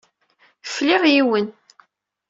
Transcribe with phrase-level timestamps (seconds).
[0.73, 1.47] Fliɣ yiwen.